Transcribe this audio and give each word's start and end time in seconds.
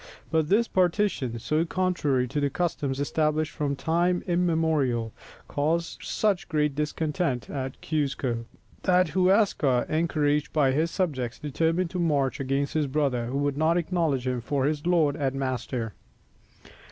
But 0.31 0.49
this 0.49 0.67
partition, 0.67 1.37
so 1.37 1.63
contrary 1.63 2.27
to 2.29 2.39
the 2.39 2.49
customs 2.49 2.99
established 2.99 3.51
from 3.51 3.75
time 3.75 4.23
immemorial, 4.25 5.13
caused 5.47 6.01
such 6.01 6.49
great 6.49 6.73
discontent 6.73 7.51
at 7.51 7.79
Cuzco, 7.83 8.45
that 8.81 9.09
Huascar, 9.09 9.85
encouraged 9.87 10.51
by 10.53 10.71
his 10.71 10.89
subjects, 10.89 11.37
determined 11.37 11.91
to 11.91 11.99
march 11.99 12.39
against 12.39 12.73
his 12.73 12.87
brother, 12.87 13.27
who 13.27 13.37
would 13.37 13.57
not 13.59 13.77
acknowledge 13.77 14.25
him 14.27 14.41
for 14.41 14.65
his 14.65 14.87
lord 14.87 15.15
and 15.15 15.35
master. 15.35 15.93